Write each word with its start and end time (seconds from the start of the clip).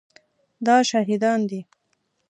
دا 0.65 0.77
شهیدان 0.89 1.39
دي 1.49 1.59